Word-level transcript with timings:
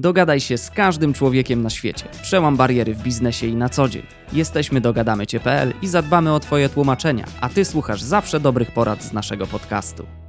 Dogadaj 0.00 0.40
się 0.40 0.58
z 0.58 0.70
każdym 0.70 1.12
człowiekiem 1.12 1.62
na 1.62 1.70
świecie. 1.70 2.04
Przełam 2.22 2.56
bariery 2.56 2.94
w 2.94 3.02
biznesie 3.02 3.46
i 3.46 3.56
na 3.56 3.68
co 3.68 3.88
dzień. 3.88 4.02
Jesteśmy 4.32 4.80
dogadamycie.pl 4.80 5.72
i 5.82 5.88
zadbamy 5.88 6.34
o 6.34 6.40
Twoje 6.40 6.68
tłumaczenia, 6.68 7.24
a 7.40 7.48
Ty 7.48 7.64
słuchasz 7.64 8.02
zawsze 8.02 8.40
dobrych 8.40 8.70
porad 8.70 9.02
z 9.02 9.12
naszego 9.12 9.46
podcastu. 9.46 10.19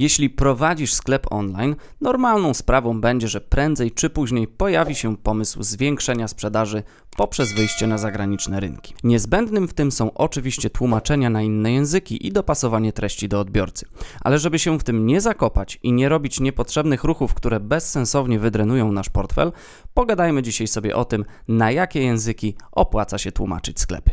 Jeśli 0.00 0.30
prowadzisz 0.30 0.92
sklep 0.92 1.32
online, 1.32 1.76
normalną 2.00 2.54
sprawą 2.54 3.00
będzie, 3.00 3.28
że 3.28 3.40
prędzej 3.40 3.90
czy 3.90 4.10
później 4.10 4.48
pojawi 4.48 4.94
się 4.94 5.16
pomysł 5.16 5.62
zwiększenia 5.62 6.28
sprzedaży 6.28 6.82
poprzez 7.16 7.52
wyjście 7.52 7.86
na 7.86 7.98
zagraniczne 7.98 8.60
rynki. 8.60 8.94
Niezbędnym 9.04 9.68
w 9.68 9.74
tym 9.74 9.92
są 9.92 10.14
oczywiście 10.14 10.70
tłumaczenia 10.70 11.30
na 11.30 11.42
inne 11.42 11.72
języki 11.72 12.26
i 12.26 12.32
dopasowanie 12.32 12.92
treści 12.92 13.28
do 13.28 13.40
odbiorcy. 13.40 13.86
Ale 14.20 14.38
żeby 14.38 14.58
się 14.58 14.78
w 14.78 14.84
tym 14.84 15.06
nie 15.06 15.20
zakopać 15.20 15.78
i 15.82 15.92
nie 15.92 16.08
robić 16.08 16.40
niepotrzebnych 16.40 17.04
ruchów, 17.04 17.34
które 17.34 17.60
bezsensownie 17.60 18.38
wydrenują 18.38 18.92
nasz 18.92 19.08
portfel, 19.08 19.52
pogadajmy 19.94 20.42
dzisiaj 20.42 20.66
sobie 20.66 20.96
o 20.96 21.04
tym, 21.04 21.24
na 21.48 21.70
jakie 21.70 22.02
języki 22.02 22.54
opłaca 22.72 23.18
się 23.18 23.32
tłumaczyć 23.32 23.80
sklepy. 23.80 24.10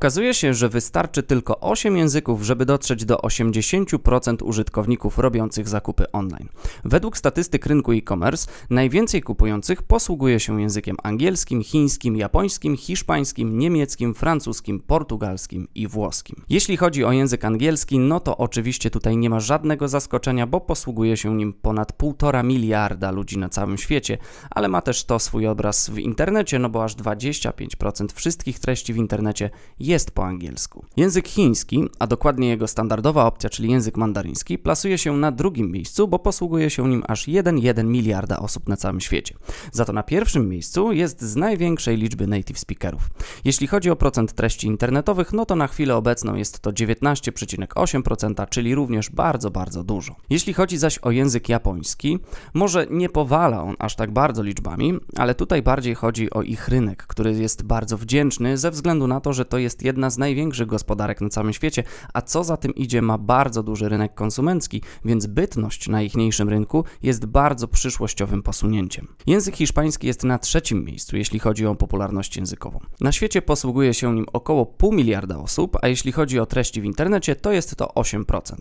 Okazuje 0.00 0.34
się, 0.34 0.54
że 0.54 0.68
wystarczy 0.68 1.22
tylko 1.22 1.60
8 1.60 1.96
języków, 1.96 2.42
żeby 2.42 2.66
dotrzeć 2.66 3.04
do 3.04 3.16
80% 3.16 4.44
użytkowników 4.44 5.18
robiących 5.18 5.68
zakupy 5.68 6.12
online. 6.12 6.48
Według 6.84 7.16
statystyk 7.16 7.66
rynku 7.66 7.92
e-commerce 7.92 8.50
najwięcej 8.70 9.22
kupujących 9.22 9.82
posługuje 9.82 10.40
się 10.40 10.60
językiem 10.60 10.96
angielskim, 11.02 11.62
chińskim, 11.62 12.16
japońskim, 12.16 12.76
hiszpańskim, 12.76 13.58
niemieckim, 13.58 14.14
francuskim, 14.14 14.80
portugalskim 14.80 15.68
i 15.74 15.86
włoskim. 15.86 16.42
Jeśli 16.48 16.76
chodzi 16.76 17.04
o 17.04 17.12
język 17.12 17.44
angielski, 17.44 17.98
no 17.98 18.20
to 18.20 18.36
oczywiście 18.36 18.90
tutaj 18.90 19.16
nie 19.16 19.30
ma 19.30 19.40
żadnego 19.40 19.88
zaskoczenia, 19.88 20.46
bo 20.46 20.60
posługuje 20.60 21.16
się 21.16 21.34
nim 21.34 21.52
ponad 21.52 21.92
1,5 21.98 22.44
miliarda 22.44 23.10
ludzi 23.10 23.38
na 23.38 23.48
całym 23.48 23.78
świecie, 23.78 24.18
ale 24.50 24.68
ma 24.68 24.80
też 24.80 25.04
to 25.04 25.18
swój 25.18 25.46
obraz 25.46 25.90
w 25.90 25.98
internecie, 25.98 26.58
no 26.58 26.68
bo 26.68 26.84
aż 26.84 26.96
25% 26.96 28.12
wszystkich 28.14 28.58
treści 28.58 28.92
w 28.92 28.96
internecie 28.96 29.50
jest 29.78 29.89
po 30.14 30.26
angielsku. 30.26 30.84
Język 30.96 31.28
chiński, 31.28 31.88
a 31.98 32.06
dokładnie 32.06 32.48
jego 32.48 32.68
standardowa 32.68 33.26
opcja, 33.26 33.50
czyli 33.50 33.70
język 33.70 33.96
mandaryński, 33.96 34.58
plasuje 34.58 34.98
się 34.98 35.16
na 35.16 35.32
drugim 35.32 35.72
miejscu, 35.72 36.08
bo 36.08 36.18
posługuje 36.18 36.70
się 36.70 36.88
nim 36.88 37.02
aż 37.08 37.28
1,1 37.28 37.84
miliarda 37.84 38.38
osób 38.38 38.68
na 38.68 38.76
całym 38.76 39.00
świecie. 39.00 39.34
Za 39.72 39.84
to 39.84 39.92
na 39.92 40.02
pierwszym 40.02 40.48
miejscu 40.48 40.92
jest 40.92 41.22
z 41.22 41.36
największej 41.36 41.96
liczby 41.96 42.26
native 42.26 42.58
speakerów. 42.58 43.10
Jeśli 43.44 43.66
chodzi 43.66 43.90
o 43.90 43.96
procent 43.96 44.32
treści 44.32 44.66
internetowych, 44.66 45.32
no 45.32 45.46
to 45.46 45.56
na 45.56 45.66
chwilę 45.66 45.96
obecną 45.96 46.34
jest 46.34 46.60
to 46.60 46.70
19,8%, 46.70 48.48
czyli 48.48 48.74
również 48.74 49.10
bardzo, 49.10 49.50
bardzo 49.50 49.84
dużo. 49.84 50.16
Jeśli 50.30 50.52
chodzi 50.52 50.78
zaś 50.78 50.98
o 50.98 51.10
język 51.10 51.48
japoński, 51.48 52.18
może 52.54 52.86
nie 52.90 53.08
powala 53.08 53.62
on 53.62 53.76
aż 53.78 53.96
tak 53.96 54.10
bardzo 54.10 54.42
liczbami, 54.42 54.98
ale 55.16 55.34
tutaj 55.34 55.62
bardziej 55.62 55.94
chodzi 55.94 56.30
o 56.30 56.42
ich 56.42 56.68
rynek, 56.68 57.06
który 57.06 57.32
jest 57.32 57.62
bardzo 57.62 57.98
wdzięczny 57.98 58.58
ze 58.58 58.70
względu 58.70 59.06
na 59.06 59.20
to, 59.20 59.32
że 59.32 59.44
to 59.44 59.58
jest 59.58 59.79
jest 59.80 59.86
jedna 59.86 60.10
z 60.10 60.18
największych 60.18 60.66
gospodarek 60.66 61.20
na 61.20 61.28
całym 61.28 61.52
świecie, 61.52 61.84
a 62.14 62.22
co 62.22 62.44
za 62.44 62.56
tym 62.56 62.74
idzie, 62.74 63.02
ma 63.02 63.18
bardzo 63.18 63.62
duży 63.62 63.88
rynek 63.88 64.14
konsumencki, 64.14 64.82
więc 65.04 65.26
bytność 65.26 65.88
na 65.88 66.02
ichniejszym 66.02 66.48
rynku 66.48 66.84
jest 67.02 67.26
bardzo 67.26 67.68
przyszłościowym 67.68 68.42
posunięciem. 68.42 69.08
Język 69.26 69.56
hiszpański 69.56 70.06
jest 70.06 70.24
na 70.24 70.38
trzecim 70.38 70.84
miejscu, 70.84 71.16
jeśli 71.16 71.38
chodzi 71.38 71.66
o 71.66 71.74
popularność 71.74 72.36
językową. 72.36 72.80
Na 73.00 73.12
świecie 73.12 73.42
posługuje 73.42 73.94
się 73.94 74.14
nim 74.14 74.26
około 74.32 74.66
pół 74.66 74.92
miliarda 74.92 75.38
osób, 75.38 75.76
a 75.82 75.88
jeśli 75.88 76.12
chodzi 76.12 76.38
o 76.38 76.46
treści 76.46 76.80
w 76.80 76.84
internecie, 76.84 77.36
to 77.36 77.52
jest 77.52 77.76
to 77.76 77.86
8%. 77.86 78.54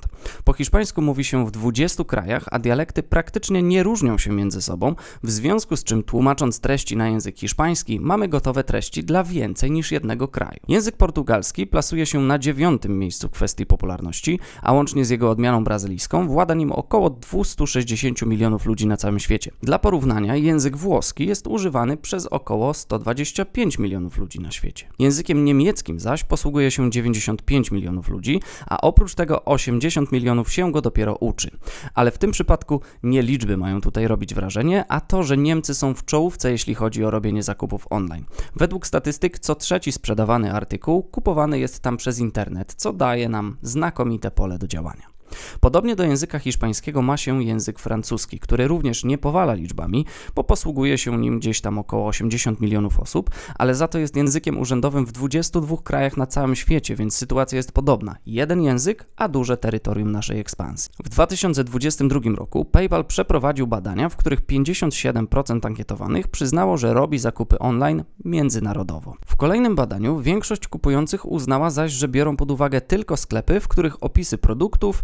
Po 0.44 0.54
hiszpańsku 0.54 1.02
mówi 1.02 1.24
się 1.24 1.46
w 1.46 1.52
20 1.52 2.04
krajach, 2.04 2.46
a 2.52 2.60
dialekty 2.60 3.04
praktycznie 3.04 3.64
nie 3.64 3.84
różnią 3.84 4.18
się 4.18 4.32
między 4.32 4.62
sobą, 4.62 4.96
w 5.24 5.32
związku 5.32 5.76
z 5.76 5.84
czym 5.84 6.04
tłumacząc 6.04 6.60
treści 6.60 6.98
na 6.98 7.10
język 7.10 7.38
hiszpański, 7.38 8.00
mamy 8.00 8.28
gotowe 8.28 8.64
treści 8.64 9.04
dla 9.04 9.24
więcej 9.24 9.72
niż 9.72 9.92
jednego 9.92 10.28
kraju. 10.28 10.60
Język 10.68 10.98
portugalski 11.10 11.68
plasuje 11.68 12.06
się 12.06 12.20
na 12.20 12.40
dziewiątym 12.40 13.00
miejscu 13.00 13.28
w 13.28 13.32
kwestii 13.32 13.66
popularności, 13.66 14.40
a 14.62 14.74
łącznie 14.74 15.06
z 15.06 15.10
jego 15.10 15.30
odmianą 15.30 15.64
brazylijską 15.64 16.28
włada 16.28 16.54
nim 16.54 16.72
około 16.72 17.10
260 17.10 18.22
milionów 18.22 18.66
ludzi 18.66 18.88
na 18.88 18.98
całym 18.98 19.20
świecie. 19.20 19.52
Dla 19.64 19.80
porównania, 19.80 20.36
język 20.36 20.78
włoski 20.78 21.28
jest 21.28 21.48
używany 21.48 21.98
przez 21.98 22.26
około 22.26 22.74
125 22.74 23.80
milionów 23.80 24.18
ludzi 24.18 24.40
na 24.40 24.52
świecie. 24.52 24.88
Językiem 25.00 25.46
niemieckim 25.46 26.00
zaś 26.00 26.24
posługuje 26.24 26.72
się 26.72 26.92
95 26.92 27.72
milionów 27.72 28.10
ludzi, 28.10 28.42
a 28.68 28.82
oprócz 28.82 29.16
tego 29.16 29.46
80 29.46 30.12
milionów 30.12 30.54
się 30.54 30.72
go 30.72 30.82
dopiero 30.82 31.16
uczy. 31.16 31.52
Ale 31.94 32.12
w 32.12 32.18
tym 32.18 32.32
przypadku 32.32 32.82
nie 33.04 33.22
liczby 33.22 33.58
mają 33.58 33.82
tutaj 33.82 34.08
robić 34.08 34.34
wrażenie, 34.34 34.86
a 34.90 35.02
to, 35.02 35.24
że 35.24 35.38
Niemcy 35.38 35.76
są 35.76 35.94
w 35.94 36.06
czołówce, 36.06 36.52
jeśli 36.52 36.76
chodzi 36.76 37.04
o 37.04 37.12
robienie 37.12 37.44
zakupów 37.44 37.88
online. 37.90 38.26
Według 38.56 38.88
statystyk 38.88 39.40
co 39.40 39.56
trzeci 39.56 39.92
sprzedawany 39.92 40.54
artykuł 40.54 40.99
kupowany 41.04 41.60
jest 41.60 41.80
tam 41.80 41.98
przez 41.98 42.20
internet, 42.20 42.74
co 42.78 42.94
daje 42.94 43.30
nam 43.30 43.58
znakomite 43.62 44.32
pole 44.32 44.58
do 44.58 44.68
działania. 44.68 45.19
Podobnie 45.60 45.96
do 45.96 46.04
języka 46.04 46.40
hiszpańskiego 46.40 47.02
ma 47.02 47.18
się 47.18 47.44
język 47.44 47.80
francuski, 47.80 48.40
który 48.40 48.68
również 48.68 49.04
nie 49.04 49.18
powala 49.18 49.54
liczbami, 49.54 50.06
bo 50.36 50.44
posługuje 50.44 50.98
się 50.98 51.18
nim 51.18 51.40
gdzieś 51.40 51.62
tam 51.62 51.78
około 51.78 52.08
80 52.08 52.62
milionów 52.62 53.00
osób, 53.00 53.30
ale 53.56 53.76
za 53.76 53.88
to 53.88 54.00
jest 54.00 54.16
językiem 54.16 54.58
urzędowym 54.58 55.06
w 55.06 55.12
22 55.12 55.78
krajach 55.84 56.18
na 56.18 56.28
całym 56.28 56.56
świecie, 56.56 56.96
więc 56.96 57.16
sytuacja 57.16 57.56
jest 57.56 57.72
podobna. 57.72 58.16
Jeden 58.26 58.62
język, 58.62 59.06
a 59.16 59.28
duże 59.28 59.58
terytorium 59.58 60.12
naszej 60.12 60.40
ekspansji. 60.40 60.92
W 61.04 61.10
2022 61.10 62.20
roku 62.36 62.66
PayPal 62.66 63.06
przeprowadził 63.06 63.68
badania, 63.68 64.10
w 64.10 64.16
których 64.16 64.42
57% 64.46 65.68
ankietowanych 65.68 66.28
przyznało, 66.28 66.78
że 66.78 66.94
robi 66.94 67.20
zakupy 67.20 67.60
online 67.60 68.04
międzynarodowo. 68.26 69.16
W 69.26 69.36
kolejnym 69.36 69.76
badaniu 69.76 70.20
większość 70.20 70.68
kupujących 70.68 71.26
uznała 71.26 71.70
zaś, 71.70 71.92
że 71.92 72.08
biorą 72.08 72.38
pod 72.38 72.52
uwagę 72.52 72.82
tylko 72.82 73.18
sklepy, 73.18 73.60
w 73.60 73.68
których 73.68 74.04
opisy 74.04 74.38
produktów, 74.38 75.04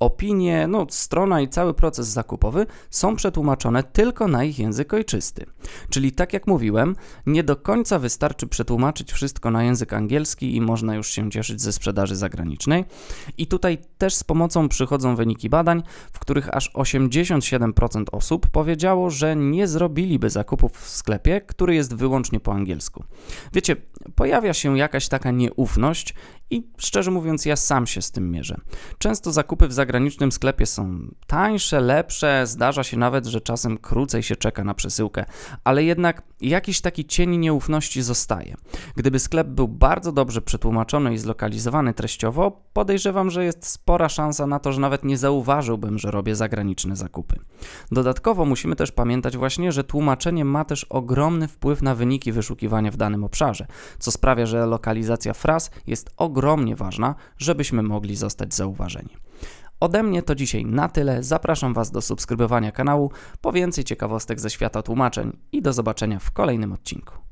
opinie, 0.00 0.66
no, 0.66 0.86
strona 0.90 1.40
i 1.40 1.48
cały 1.48 1.74
proces 1.74 2.08
zakupowy 2.08 2.66
są 2.90 3.16
przetłumaczone 3.16 3.82
tylko 3.82 4.28
na 4.28 4.44
ich 4.44 4.58
język 4.58 4.94
ojczysty. 4.94 5.46
Czyli 5.90 6.12
tak 6.12 6.32
jak 6.32 6.46
mówiłem, 6.46 6.96
nie 7.26 7.44
do 7.44 7.56
końca 7.56 7.98
wystarczy 7.98 8.46
przetłumaczyć 8.46 9.12
wszystko 9.12 9.50
na 9.50 9.64
język 9.64 9.92
angielski 9.92 10.56
i 10.56 10.60
można 10.60 10.94
już 10.94 11.10
się 11.10 11.30
cieszyć 11.30 11.60
ze 11.62 11.72
sprzedaży 11.72 12.16
zagranicznej. 12.16 12.84
I 13.38 13.46
tutaj 13.46 13.78
też 13.98 14.14
z 14.14 14.24
pomocą 14.24 14.68
przychodzą 14.68 15.16
wyniki 15.16 15.48
badań, 15.48 15.82
w 16.12 16.18
których 16.18 16.56
aż 16.56 16.72
87% 16.72 18.04
osób 18.12 18.48
powiedziało, 18.48 19.10
że 19.10 19.36
nie 19.36 19.68
zrobiliby 19.68 20.30
zakupów 20.30 20.72
w 20.72 20.88
sklepie, 20.88 21.40
który 21.40 21.74
jest 21.74 21.94
wyłącznie 21.94 22.40
po 22.40 22.52
angielsku. 22.52 23.04
Wiecie, 23.52 23.76
pojawia 24.14 24.54
się 24.54 24.78
jakaś 24.78 25.08
taka 25.08 25.30
nieufność 25.30 26.14
i 26.50 26.66
szczerze 26.78 27.10
mówiąc, 27.10 27.44
ja 27.46 27.56
sam 27.56 27.86
się 27.86 28.02
z 28.02 28.10
tym 28.10 28.30
mierzę. 28.30 28.56
Często 28.98 29.32
zakupy 29.32 29.68
w 29.68 29.72
zagranicznym 29.90 30.32
sklepie 30.32 30.66
są 30.66 30.98
tańsze, 31.26 31.80
lepsze, 31.80 32.46
zdarza 32.46 32.84
się 32.84 32.96
nawet, 32.96 33.26
że 33.26 33.40
czasem 33.40 33.78
krócej 33.78 34.22
się 34.22 34.36
czeka 34.36 34.64
na 34.64 34.74
przesyłkę, 34.74 35.24
ale 35.64 35.84
jednak 35.84 36.22
jakiś 36.40 36.80
taki 36.80 37.04
cień 37.04 37.36
nieufności 37.36 38.02
zostaje. 38.02 38.54
Gdyby 38.96 39.18
sklep 39.18 39.48
był 39.48 39.68
bardzo 39.68 40.12
dobrze 40.12 40.42
przetłumaczony 40.42 41.14
i 41.14 41.18
zlokalizowany 41.18 41.94
treściowo, 41.94 42.62
podejrzewam, 42.72 43.30
że 43.30 43.44
jest 43.44 43.66
spora 43.66 44.08
szansa 44.08 44.46
na 44.46 44.58
to, 44.58 44.72
że 44.72 44.80
nawet 44.80 45.04
nie 45.04 45.18
zauważyłbym, 45.18 45.98
że 45.98 46.10
robię 46.10 46.36
zagraniczne 46.36 46.96
zakupy. 46.96 47.36
Dodatkowo 47.92 48.44
musimy 48.44 48.76
też 48.76 48.92
pamiętać 48.92 49.36
właśnie, 49.36 49.72
że 49.72 49.84
tłumaczenie 49.84 50.44
ma 50.44 50.64
też 50.64 50.84
ogromny 50.84 51.48
wpływ 51.48 51.82
na 51.82 51.94
wyniki 51.94 52.32
wyszukiwania 52.32 52.90
w 52.90 52.96
danym 52.96 53.24
obszarze, 53.24 53.66
co 53.98 54.10
sprawia, 54.10 54.46
że 54.46 54.66
lokalizacja 54.66 55.34
fraz 55.34 55.70
jest 55.86 56.10
ogromnie 56.16 56.76
ważna, 56.76 57.14
żebyśmy 57.38 57.82
mogli 57.82 58.16
zostać 58.16 58.54
zauważeni. 58.54 59.29
Ode 59.80 60.02
mnie 60.02 60.22
to 60.22 60.34
dzisiaj 60.34 60.64
na 60.64 60.88
tyle. 60.88 61.22
Zapraszam 61.22 61.74
Was 61.74 61.90
do 61.90 62.00
subskrybowania 62.00 62.72
kanału 62.72 63.10
po 63.40 63.52
więcej 63.52 63.84
ciekawostek 63.84 64.40
ze 64.40 64.50
świata 64.50 64.82
tłumaczeń 64.82 65.36
i 65.52 65.62
do 65.62 65.72
zobaczenia 65.72 66.18
w 66.18 66.30
kolejnym 66.30 66.72
odcinku. 66.72 67.29